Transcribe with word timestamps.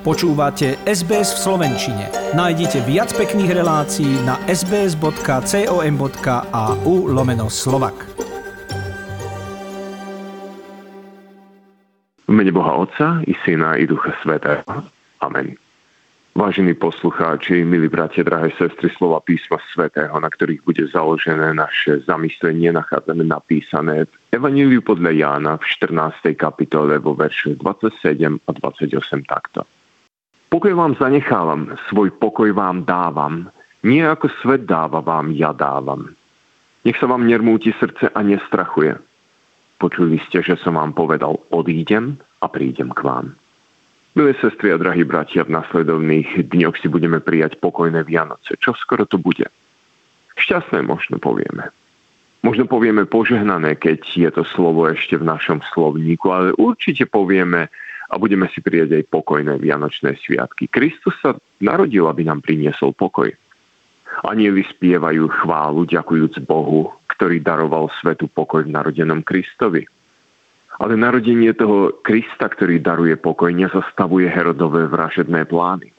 Počúvate 0.00 0.80
SBS 0.88 1.36
v 1.36 1.40
Slovenčine. 1.44 2.08
Nájdite 2.32 2.80
viac 2.88 3.12
pekných 3.12 3.52
relácií 3.52 4.08
na 4.24 4.40
sbs.com.au 4.48 5.04
lomeno 7.04 7.52
slovak. 7.52 8.08
V 12.24 12.32
mene 12.32 12.48
Boha 12.48 12.80
Otca 12.80 13.20
i 13.28 13.36
Syna 13.44 13.76
i 13.76 13.84
Ducha 13.84 14.16
Svetého. 14.24 14.64
Amen. 15.20 15.60
Vážení 16.32 16.72
poslucháči, 16.72 17.60
milí 17.60 17.92
bratia, 17.92 18.24
drahé 18.24 18.56
sestry, 18.56 18.88
slova 18.96 19.20
písma 19.20 19.60
svätého, 19.68 20.16
na 20.16 20.32
ktorých 20.32 20.64
bude 20.64 20.88
založené 20.88 21.52
naše 21.52 22.00
zamyslenie, 22.08 22.72
nachádzame 22.72 23.28
napísané 23.28 24.08
v 24.08 24.40
Evaníliu 24.40 24.80
podľa 24.80 25.12
Jána 25.12 25.60
v 25.60 25.64
14. 25.92 26.32
kapitole 26.40 26.96
vo 26.96 27.12
veršu 27.12 27.60
27 27.60 28.40
a 28.48 28.50
28 28.56 29.28
takto. 29.28 29.68
Pokoj 30.50 30.74
vám 30.74 30.98
zanechávam, 30.98 31.78
svoj 31.86 32.10
pokoj 32.18 32.50
vám 32.50 32.82
dávam. 32.82 33.46
Nie 33.86 34.10
ako 34.10 34.26
svet 34.42 34.66
dáva 34.66 34.98
vám, 34.98 35.30
ja 35.30 35.54
dávam. 35.54 36.10
Nech 36.82 36.98
sa 36.98 37.06
vám 37.06 37.22
nermúti 37.22 37.70
srdce 37.70 38.10
a 38.10 38.18
nestrachuje. 38.18 38.98
Počuli 39.78 40.18
ste, 40.26 40.42
že 40.42 40.58
som 40.58 40.74
vám 40.74 40.90
povedal, 40.90 41.38
odídem 41.54 42.18
a 42.42 42.50
prídem 42.50 42.90
k 42.90 42.98
vám. 42.98 43.38
Milé 44.18 44.34
sestry 44.42 44.74
a 44.74 44.82
drahí 44.82 45.06
bratia, 45.06 45.46
v 45.46 45.54
nasledovných 45.54 46.50
dňoch 46.50 46.82
si 46.82 46.90
budeme 46.90 47.22
prijať 47.22 47.62
pokojné 47.62 48.02
Vianoce. 48.02 48.58
Čo 48.58 48.74
skoro 48.74 49.06
to 49.06 49.22
bude? 49.22 49.46
Šťastné 50.34 50.82
možno 50.82 51.22
povieme. 51.22 51.70
Možno 52.42 52.66
povieme 52.66 53.06
požehnané, 53.06 53.78
keď 53.78 54.02
je 54.02 54.30
to 54.34 54.42
slovo 54.42 54.90
ešte 54.90 55.14
v 55.14 55.30
našom 55.30 55.62
slovníku, 55.70 56.26
ale 56.26 56.58
určite 56.58 57.06
povieme 57.06 57.70
a 58.10 58.14
budeme 58.18 58.50
si 58.50 58.58
prijať 58.58 58.98
aj 58.98 59.04
pokojné 59.06 59.54
Vianočné 59.62 60.18
sviatky. 60.18 60.66
Kristus 60.66 61.14
sa 61.22 61.38
narodil, 61.62 62.10
aby 62.10 62.26
nám 62.26 62.42
priniesol 62.42 62.90
pokoj. 62.90 63.30
Anieli 64.26 64.66
spievajú 64.66 65.30
chválu, 65.30 65.86
ďakujúc 65.86 66.42
Bohu, 66.42 66.90
ktorý 67.14 67.38
daroval 67.38 67.86
svetu 68.02 68.26
pokoj 68.26 68.66
v 68.66 68.74
narodenom 68.74 69.22
Kristovi. 69.22 69.86
Ale 70.82 70.98
narodenie 70.98 71.54
toho 71.54 71.94
Krista, 72.02 72.50
ktorý 72.50 72.82
daruje 72.82 73.14
pokoj, 73.14 73.54
nezastavuje 73.54 74.26
Herodové 74.26 74.90
vražedné 74.90 75.46
plány. 75.46 75.94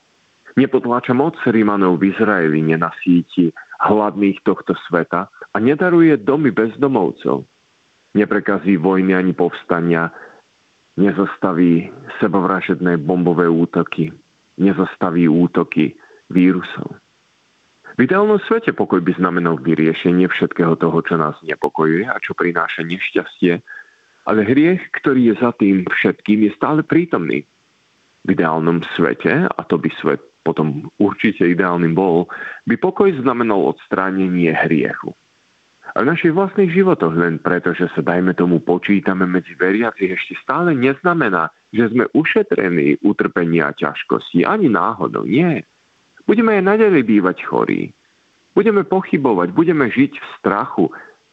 Nepotláča 0.59 1.15
moc 1.15 1.39
Rímanov 1.47 2.03
v 2.03 2.11
Izraeli, 2.11 2.59
nenasíti 2.59 3.55
hladných 3.79 4.43
tohto 4.43 4.75
sveta 4.75 5.31
a 5.31 5.57
nedaruje 5.57 6.19
domy 6.19 6.51
bezdomovcov. 6.51 7.47
Neprekazí 8.11 8.75
vojny 8.75 9.15
ani 9.15 9.31
povstania, 9.31 10.11
nezastaví 10.99 11.91
sebovražedné 12.19 12.99
bombové 13.03 13.47
útoky, 13.47 14.11
nezastaví 14.59 15.27
útoky 15.27 15.95
vírusov. 16.31 16.95
V 17.99 18.07
ideálnom 18.07 18.39
svete 18.39 18.71
pokoj 18.71 19.03
by 19.03 19.19
znamenal 19.19 19.59
vyriešenie 19.59 20.31
všetkého 20.31 20.79
toho, 20.79 21.03
čo 21.03 21.19
nás 21.19 21.35
nepokojuje 21.43 22.07
a 22.07 22.17
čo 22.23 22.31
prináša 22.31 22.87
nešťastie, 22.87 23.59
ale 24.23 24.47
hriech, 24.47 24.93
ktorý 24.95 25.33
je 25.33 25.35
za 25.41 25.51
tým 25.57 25.83
všetkým, 25.89 26.47
je 26.47 26.51
stále 26.55 26.81
prítomný. 26.87 27.43
V 28.21 28.27
ideálnom 28.31 28.85
svete, 28.95 29.49
a 29.49 29.61
to 29.65 29.81
by 29.81 29.89
svet 29.97 30.21
potom 30.41 30.89
určite 30.97 31.45
ideálnym 31.45 31.93
bol, 31.93 32.29
by 32.65 32.77
pokoj 32.77 33.09
znamenal 33.21 33.75
odstránenie 33.75 34.53
hriechu. 34.53 35.13
A 35.81 36.05
v 36.05 36.07
našich 36.07 36.31
vlastných 36.31 36.71
životoch 36.71 37.17
len 37.17 37.41
preto, 37.41 37.73
že 37.73 37.89
sa 37.91 37.99
dajme 38.05 38.37
tomu 38.37 38.61
počítame 38.61 39.25
medzi 39.25 39.57
veriacich, 39.57 40.13
ešte 40.13 40.39
stále 40.39 40.71
neznamená, 40.77 41.51
že 41.73 41.89
sme 41.89 42.07
ušetrení 42.13 43.01
utrpenia 43.03 43.73
a 43.73 43.75
ťažkosti. 43.75 44.45
Ani 44.45 44.69
náhodou, 44.69 45.25
nie. 45.27 45.65
Budeme 46.29 46.61
aj 46.61 46.63
naďalej 46.63 47.03
bývať 47.03 47.37
chorí. 47.43 47.91
Budeme 48.53 48.85
pochybovať, 48.85 49.51
budeme 49.51 49.89
žiť 49.89 50.21
v 50.21 50.25
strachu. 50.39 50.85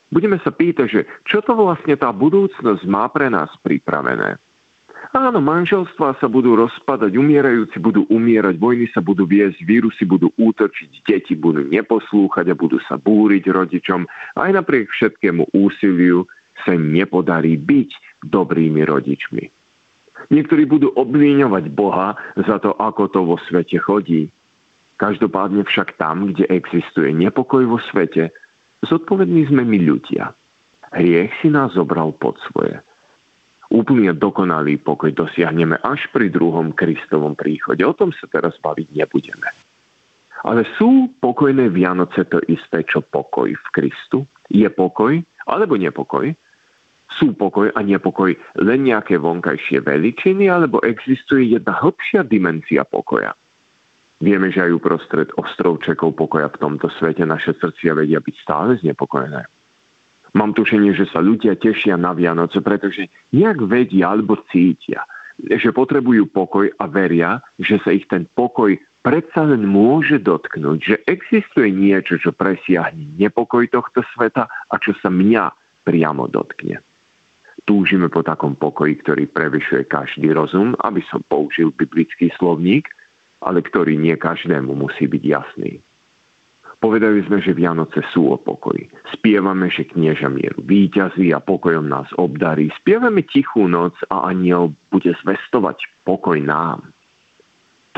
Budeme 0.08 0.40
sa 0.40 0.48
pýtať, 0.48 0.86
že 0.88 1.00
čo 1.28 1.44
to 1.44 1.52
vlastne 1.52 1.94
tá 2.00 2.08
budúcnosť 2.10 2.82
má 2.88 3.06
pre 3.12 3.28
nás 3.28 3.52
pripravené. 3.60 4.40
Áno, 5.14 5.40
manželstvá 5.40 6.18
sa 6.20 6.28
budú 6.28 6.58
rozpadať, 6.58 7.16
umierajúci 7.16 7.80
budú 7.80 8.04
umierať, 8.12 8.60
vojny 8.60 8.86
sa 8.92 9.00
budú 9.00 9.24
viesť, 9.24 9.62
vírusy 9.64 10.04
budú 10.04 10.28
útočiť, 10.36 11.06
deti 11.06 11.32
budú 11.32 11.64
neposlúchať 11.64 12.52
a 12.52 12.58
budú 12.58 12.76
sa 12.84 13.00
búriť 13.00 13.48
rodičom. 13.48 14.04
Aj 14.36 14.50
napriek 14.52 14.92
všetkému 14.92 15.54
úsiliu 15.56 16.28
sa 16.60 16.76
im 16.76 16.92
nepodarí 16.92 17.56
byť 17.56 18.20
dobrými 18.26 18.84
rodičmi. 18.84 19.44
Niektorí 20.28 20.66
budú 20.66 20.90
obvíňovať 20.92 21.64
Boha 21.70 22.18
za 22.34 22.58
to, 22.58 22.74
ako 22.74 23.06
to 23.08 23.20
vo 23.22 23.36
svete 23.38 23.78
chodí. 23.78 24.28
Každopádne 24.98 25.62
však 25.62 25.94
tam, 25.94 26.34
kde 26.34 26.50
existuje 26.50 27.14
nepokoj 27.14 27.62
vo 27.70 27.78
svete, 27.78 28.34
zodpovední 28.82 29.46
sme 29.46 29.62
my 29.62 29.78
ľudia. 29.78 30.34
Hriech 30.90 31.30
si 31.38 31.48
nás 31.54 31.78
zobral 31.78 32.10
pod 32.10 32.42
svoje. 32.50 32.82
Úplne 33.68 34.16
dokonalý 34.16 34.80
pokoj 34.80 35.12
dosiahneme 35.12 35.76
až 35.84 36.08
pri 36.08 36.32
druhom 36.32 36.72
Kristovom 36.72 37.36
príchode. 37.36 37.84
O 37.84 37.92
tom 37.92 38.16
sa 38.16 38.24
teraz 38.24 38.56
baviť 38.56 38.88
nebudeme. 38.96 39.48
Ale 40.46 40.64
sú 40.78 41.12
pokojné 41.20 41.68
Vianoce 41.68 42.24
to 42.24 42.40
isté, 42.48 42.86
čo 42.86 43.04
pokoj 43.04 43.50
v 43.52 43.66
Kristu? 43.74 44.24
Je 44.48 44.64
pokoj 44.72 45.20
alebo 45.44 45.76
nepokoj? 45.76 46.32
Sú 47.08 47.32
pokoj 47.32 47.72
a 47.72 47.80
nepokoj 47.80 48.36
len 48.60 48.80
nejaké 48.84 49.16
vonkajšie 49.16 49.80
veličiny, 49.80 50.52
alebo 50.52 50.84
existuje 50.84 51.56
jedna 51.56 51.72
hĺbšia 51.80 52.20
dimenzia 52.28 52.84
pokoja? 52.84 53.32
Vieme, 54.20 54.52
že 54.52 54.68
aj 54.68 54.76
uprostred 54.76 55.28
ostrovčekov 55.40 56.12
pokoja 56.12 56.52
v 56.52 56.60
tomto 56.60 56.92
svete 56.92 57.24
naše 57.24 57.56
srdcia 57.56 57.96
vedia 57.96 58.20
byť 58.20 58.36
stále 58.36 58.76
znepokojené. 58.76 59.57
Mám 60.38 60.54
tušenie, 60.54 60.94
že 60.94 61.10
sa 61.10 61.18
ľudia 61.18 61.58
tešia 61.58 61.98
na 61.98 62.14
Vianoce, 62.14 62.62
pretože 62.62 63.10
nejak 63.34 63.58
vedia 63.66 64.14
alebo 64.14 64.38
cítia, 64.46 65.02
že 65.34 65.74
potrebujú 65.74 66.30
pokoj 66.30 66.70
a 66.78 66.84
veria, 66.86 67.42
že 67.58 67.82
sa 67.82 67.90
ich 67.90 68.06
ten 68.06 68.22
pokoj 68.22 68.78
predsa 69.02 69.42
len 69.42 69.66
môže 69.66 70.22
dotknúť, 70.22 70.78
že 70.78 70.96
existuje 71.10 71.74
niečo, 71.74 72.22
čo 72.22 72.30
presiahne 72.30 73.18
nepokoj 73.18 73.66
tohto 73.66 74.06
sveta 74.14 74.46
a 74.46 74.74
čo 74.78 74.94
sa 75.02 75.10
mňa 75.10 75.50
priamo 75.82 76.30
dotkne. 76.30 76.86
Túžime 77.66 78.06
po 78.06 78.22
takom 78.22 78.54
pokoji, 78.54 79.02
ktorý 79.02 79.26
prevyšuje 79.26 79.90
každý 79.90 80.30
rozum, 80.30 80.78
aby 80.78 81.02
som 81.02 81.18
použil 81.26 81.74
biblický 81.74 82.30
slovník, 82.38 82.86
ale 83.42 83.58
ktorý 83.58 83.98
nie 83.98 84.14
každému 84.14 84.70
musí 84.70 85.10
byť 85.10 85.22
jasný. 85.26 85.82
Povedali 86.78 87.26
sme, 87.26 87.42
že 87.42 87.58
Vianoce 87.58 88.06
sú 88.14 88.30
o 88.30 88.38
pokoji. 88.38 88.86
Spievame, 89.10 89.66
že 89.66 89.82
knieža 89.82 90.30
mieru 90.30 90.62
výťazí 90.62 91.34
a 91.34 91.42
pokojom 91.42 91.90
nás 91.90 92.06
obdarí. 92.14 92.70
Spievame 92.78 93.26
tichú 93.26 93.66
noc 93.66 93.98
a 94.14 94.30
aniel 94.30 94.70
bude 94.94 95.10
zvestovať 95.18 95.90
pokoj 96.06 96.38
nám. 96.38 96.86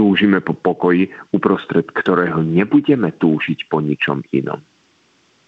Túžime 0.00 0.41
po 0.41 0.56
pokoji, 0.56 1.12
uprostred 1.36 1.92
ktorého 1.92 2.41
nebudeme 2.41 3.12
túžiť 3.12 3.68
po 3.68 3.84
ničom 3.84 4.24
inom. 4.32 4.64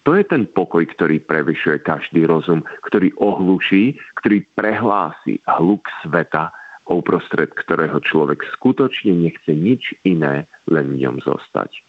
To 0.03 0.13
je 0.13 0.23
ten 0.27 0.45
pokoj, 0.45 0.85
ktorý 0.85 1.23
prevyšuje 1.23 1.81
každý 1.81 2.29
rozum, 2.29 2.61
ktorý 2.85 3.17
ohluší, 3.17 3.97
ktorý 4.19 4.45
prehlási 4.53 5.41
hluk 5.47 5.89
sveta, 6.05 6.53
uprostred 6.85 7.49
ktorého 7.55 7.97
človek 8.03 8.45
skutočne 8.51 9.15
nechce 9.15 9.55
nič 9.55 9.95
iné, 10.05 10.45
len 10.67 10.85
v 10.91 11.07
ňom 11.07 11.23
zostať. 11.23 11.81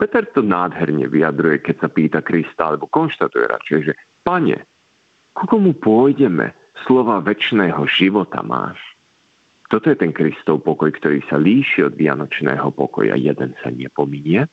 Peter 0.00 0.24
to 0.32 0.40
nádherne 0.40 1.04
vyjadruje, 1.12 1.60
keď 1.60 1.76
sa 1.84 1.88
pýta 1.92 2.20
Krista, 2.24 2.72
alebo 2.72 2.88
konštatuje 2.88 3.44
radšej, 3.44 3.80
že 3.84 3.92
Pane, 4.24 4.64
ku 5.36 5.44
komu 5.44 5.76
pôjdeme? 5.76 6.56
Slova 6.88 7.20
väčšného 7.20 7.84
života 7.84 8.40
máš. 8.40 8.80
Toto 9.68 9.92
je 9.92 10.00
ten 10.00 10.16
Kristov 10.16 10.64
pokoj, 10.64 10.88
ktorý 10.96 11.20
sa 11.28 11.36
líši 11.36 11.84
od 11.84 11.94
vianočného 12.00 12.72
pokoja. 12.72 13.20
Jeden 13.20 13.52
sa 13.60 13.68
nepominie, 13.68 14.48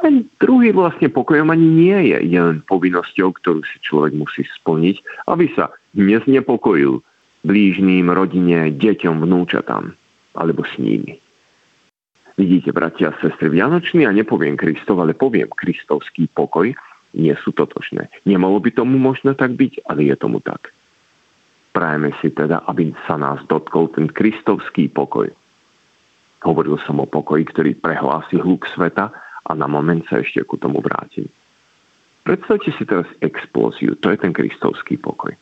ten 0.00 0.28
druhý 0.40 0.72
vlastne 0.72 1.08
pokojom 1.08 1.52
ani 1.52 1.68
nie 1.68 1.98
je. 2.12 2.18
Je 2.32 2.40
len 2.40 2.60
povinnosťou, 2.64 3.36
ktorú 3.36 3.60
si 3.64 3.76
človek 3.80 4.12
musí 4.16 4.44
splniť, 4.44 5.28
aby 5.28 5.48
sa 5.56 5.72
neznepokojil 5.96 7.00
blížným, 7.46 8.08
rodine, 8.12 8.72
deťom, 8.74 9.22
vnúčatám 9.22 9.94
alebo 10.36 10.62
s 10.68 10.74
nimi. 10.76 11.16
Vidíte, 12.36 12.68
bratia 12.68 13.16
a 13.16 13.18
sestry, 13.24 13.48
Vianočný 13.48 14.04
a 14.04 14.12
nepoviem 14.12 14.60
Kristov, 14.60 15.00
ale 15.00 15.16
poviem 15.16 15.48
kristovský 15.48 16.28
pokoj, 16.28 16.68
nie 17.16 17.32
sú 17.40 17.48
totožné. 17.56 18.12
Nemalo 18.28 18.60
by 18.60 18.76
tomu 18.76 19.00
možno 19.00 19.32
tak 19.32 19.56
byť, 19.56 19.88
ale 19.88 20.12
je 20.12 20.16
tomu 20.20 20.44
tak. 20.44 20.68
Prajeme 21.72 22.12
si 22.20 22.28
teda, 22.28 22.60
aby 22.68 22.92
sa 23.08 23.16
nás 23.16 23.40
dotkol 23.48 23.88
ten 23.88 24.12
kristovský 24.12 24.92
pokoj. 24.92 25.32
Hovoril 26.44 26.76
som 26.84 27.00
o 27.00 27.08
pokoji, 27.08 27.48
ktorý 27.48 27.72
prehlási 27.72 28.36
hluk 28.36 28.68
sveta 28.68 29.16
a 29.48 29.50
na 29.56 29.64
moment 29.64 30.04
sa 30.04 30.20
ešte 30.20 30.44
ku 30.44 30.60
tomu 30.60 30.84
vrátim. 30.84 31.32
Predstavte 32.20 32.68
si 32.76 32.84
teraz 32.84 33.08
explóziu, 33.24 33.96
to 33.96 34.12
je 34.12 34.20
ten 34.20 34.36
kristovský 34.36 35.00
pokoj. 35.00 35.32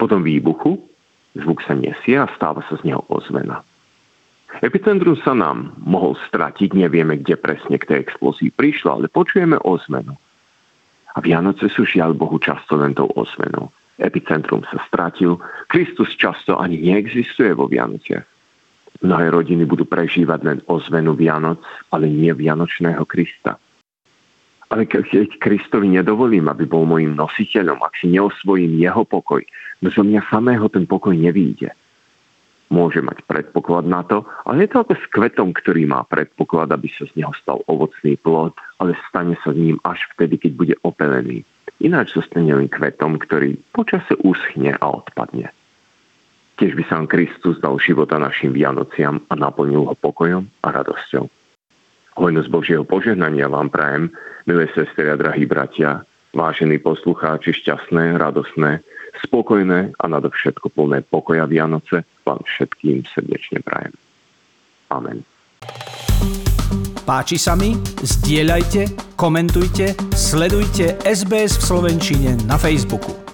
Potom 0.00 0.24
výbuchu, 0.24 0.80
zvuk 1.36 1.60
sa 1.68 1.76
nesie 1.76 2.16
a 2.16 2.32
stáva 2.32 2.64
sa 2.64 2.80
z 2.80 2.88
neho 2.88 3.04
ozvena 3.12 3.60
Epicentrum 4.46 5.18
sa 5.20 5.36
nám 5.36 5.74
mohol 5.82 6.16
stratiť, 6.30 6.72
nevieme, 6.72 7.20
kde 7.20 7.36
presne 7.36 7.76
k 7.76 7.88
tej 7.92 7.98
explózii 8.08 8.54
prišlo, 8.54 9.02
ale 9.02 9.06
počujeme 9.12 9.58
ozmenu. 9.66 10.16
A 11.12 11.18
Vianoce 11.20 11.68
sú 11.68 11.84
žiaľ 11.84 12.16
Bohu 12.16 12.40
často 12.40 12.78
len 12.78 12.96
tou 12.96 13.10
ozmenou. 13.16 13.68
Epicentrum 13.96 14.64
sa 14.68 14.80
stratil, 14.84 15.40
Kristus 15.68 16.12
často 16.16 16.56
ani 16.56 16.78
neexistuje 16.78 17.52
vo 17.56 17.68
Vianociach. 17.68 18.24
Mnohé 19.04 19.26
rodiny 19.28 19.68
budú 19.68 19.84
prežívať 19.84 20.40
len 20.44 20.58
ozvenu 20.72 21.12
Vianoc, 21.12 21.60
ale 21.92 22.08
nie 22.08 22.32
Vianočného 22.32 23.04
Krista. 23.04 23.60
Ale 24.72 24.88
keď 24.88 25.36
Kristovi 25.36 25.88
nedovolím, 25.92 26.48
aby 26.48 26.64
bol 26.64 26.88
môjim 26.88 27.12
nositeľom, 27.12 27.80
ak 27.84 27.92
si 28.00 28.08
neosvojím 28.08 28.80
jeho 28.80 29.04
pokoj, 29.04 29.44
no 29.84 29.88
zo 29.92 30.02
mňa 30.02 30.26
samého 30.32 30.66
ten 30.72 30.88
pokoj 30.88 31.12
nevíde 31.12 31.76
môže 32.68 32.98
mať 32.98 33.22
predpoklad 33.26 33.86
na 33.86 34.02
to, 34.02 34.26
ale 34.46 34.66
je 34.66 34.70
to 34.74 34.82
ako 34.82 34.94
s 34.98 35.04
kvetom, 35.14 35.54
ktorý 35.54 35.86
má 35.86 36.02
predpoklad, 36.06 36.70
aby 36.74 36.90
sa 36.90 37.06
z 37.06 37.22
neho 37.22 37.32
stal 37.38 37.62
ovocný 37.70 38.18
plod, 38.18 38.54
ale 38.82 38.98
stane 39.06 39.38
sa 39.42 39.54
s 39.54 39.58
ním 39.58 39.78
až 39.86 40.02
vtedy, 40.14 40.38
keď 40.38 40.52
bude 40.54 40.74
opelený. 40.82 41.46
Ináč 41.78 42.16
zostane 42.16 42.50
len 42.56 42.72
kvetom, 42.72 43.20
ktorý 43.20 43.60
počase 43.70 44.16
uschne 44.24 44.74
a 44.80 44.86
odpadne. 44.88 45.52
Tiež 46.56 46.72
by 46.72 46.84
sám 46.88 47.04
Kristus 47.04 47.60
dal 47.60 47.76
života 47.76 48.16
našim 48.16 48.56
Vianociam 48.56 49.20
a 49.28 49.36
naplnil 49.36 49.84
ho 49.84 49.92
pokojom 49.92 50.48
a 50.64 50.68
radosťou. 50.72 51.28
Hojnosť 52.16 52.48
Božieho 52.48 52.84
požehnania 52.88 53.44
vám 53.52 53.68
prajem, 53.68 54.08
milé 54.48 54.64
sestry 54.72 55.12
a 55.12 55.20
drahí 55.20 55.44
bratia, 55.44 56.00
vážení 56.32 56.80
poslucháči, 56.80 57.52
šťastné, 57.52 58.16
radosné, 58.16 58.80
spokojné 59.20 59.92
a 60.00 60.04
nadovšetko 60.08 60.72
plné 60.72 61.04
pokoja 61.04 61.44
Vianoce 61.44 62.08
vám 62.26 62.42
všetkým 62.42 63.06
srdečne 63.06 63.62
prajem. 63.62 63.94
Amen. 64.90 65.22
Páči 67.06 67.38
sa 67.38 67.54
mi? 67.54 67.78
Zdieľajte, 68.02 69.14
komentujte, 69.14 69.94
sledujte 70.18 70.98
SBS 71.06 71.62
v 71.62 71.62
Slovenčine 71.62 72.34
na 72.50 72.58
Facebooku. 72.58 73.25